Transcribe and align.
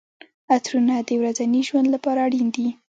عطرونه 0.53 0.95
د 1.07 1.09
ورځني 1.19 1.61
ژوند 1.67 1.87
لپاره 1.95 2.19
اړین 2.27 2.47
دي. 2.55 2.67